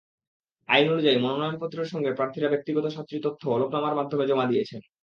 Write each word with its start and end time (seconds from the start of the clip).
আইন 0.69 0.87
অনুযায়ী, 0.89 1.17
মনোনয়নপত্রের 1.17 1.91
সঙ্গে 1.93 2.11
প্রার্থীরা 2.13 2.47
ব্যক্তিগত 2.49 2.85
সাতটি 2.87 3.17
তথ্য 3.23 3.41
হলফনামার 3.51 3.97
মাধ্যমে 3.99 4.25
জমা 4.27 4.45
দিয়েছেন। 4.47 4.81